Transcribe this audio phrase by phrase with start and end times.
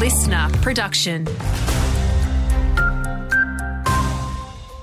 [0.00, 1.26] listener production.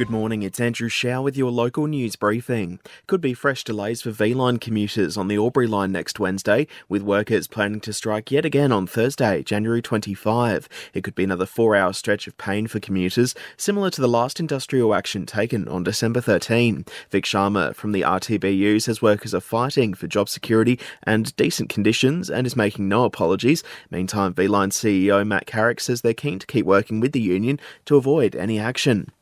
[0.00, 2.80] Good morning, it's Andrew Shaw with your local news briefing.
[3.06, 7.46] Could be fresh delays for V/Line commuters on the Albury line next Wednesday, with workers
[7.46, 10.70] planning to strike yet again on Thursday, January 25.
[10.94, 14.40] It could be another four hour stretch of pain for commuters, similar to the last
[14.40, 16.86] industrial action taken on December 13.
[17.10, 22.30] Vic Sharma from the RTBU says workers are fighting for job security and decent conditions
[22.30, 23.62] and is making no apologies.
[23.90, 27.96] Meantime, V/Line CEO Matt Carrick says they're keen to keep working with the union to
[27.96, 29.12] avoid any action.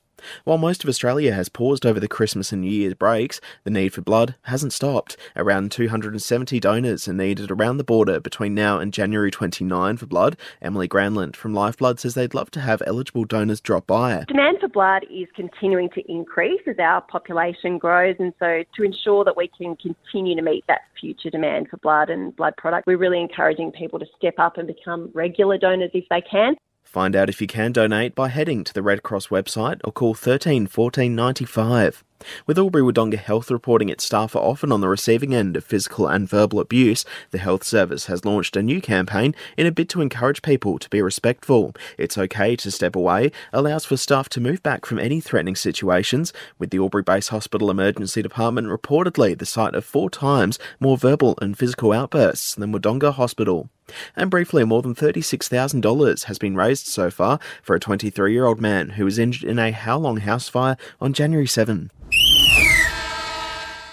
[0.45, 3.91] While most of Australia has paused over the Christmas and New Year's breaks, the need
[3.91, 5.17] for blood hasn't stopped.
[5.37, 10.37] Around 270 donors are needed around the border between now and January 29 for blood.
[10.63, 14.25] Emily Granlund from Lifeblood says they'd love to have eligible donors drop by.
[14.29, 19.25] Demand for blood is continuing to increase as our population grows, and so to ensure
[19.25, 22.99] that we can continue to meet that future demand for blood and blood products, we're
[22.99, 26.57] really encouraging people to step up and become regular donors if they can.
[26.89, 30.15] Find out if you can donate by heading to the Red Cross website or call
[30.15, 32.03] 13 14 95.
[32.47, 36.09] With Albury Wodonga Health reporting its staff are often on the receiving end of physical
[36.09, 40.01] and verbal abuse, the health service has launched a new campaign in a bid to
[40.01, 41.75] encourage people to be respectful.
[41.99, 46.33] It's okay to step away, allows for staff to move back from any threatening situations,
[46.59, 51.39] with the Albury Base Hospital Emergency Department reportedly the site of four times more verbal
[51.43, 53.69] and physical outbursts than Wodonga Hospital.
[54.17, 58.61] And briefly, more than $36,000 has been raised so far for a 23 year old
[58.61, 61.91] man who was injured in a Howlong house fire on January 7.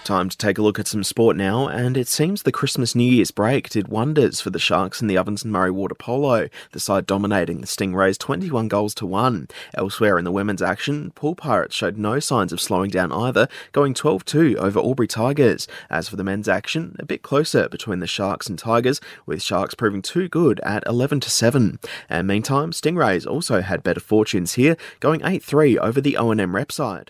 [0.06, 3.12] Time to take a look at some sport now, and it seems the Christmas New
[3.12, 6.80] Year's break did wonders for the Sharks in the Ovens and Murray Water Polo, the
[6.80, 9.48] side dominating the Stingrays 21 goals to 1.
[9.74, 13.96] Elsewhere in the women's action, Poole Pirates showed no signs of slowing down either, going
[13.96, 15.68] 12 2 over Albury Tigers.
[15.90, 19.74] As for the men's action, a bit closer between the Sharks and Tigers, with Sharks
[19.74, 21.80] proving too good at 11 7.
[22.10, 26.72] And meantime, Stingrays also had better fortunes here, going 8 3 over the O&M rep
[26.72, 27.10] side.